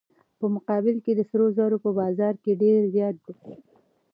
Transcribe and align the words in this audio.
په 0.39 0.45
مقابل 0.55 0.95
کې 1.03 1.11
سره 1.29 1.45
زر 1.57 1.71
په 1.85 1.89
بازار 1.99 2.33
کې 2.43 2.51
ډیر 2.61 2.79
زیات 2.95 3.15
دي. 3.25 3.33